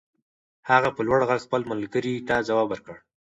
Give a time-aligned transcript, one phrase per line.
[0.69, 2.95] هغه په لوړ غږ خپل ملګري ته ځواب ور کړ.